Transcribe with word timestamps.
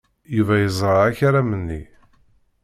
Yuba 0.35 0.55
yeẓra 0.61 0.99
akaram-nni. 1.09 1.81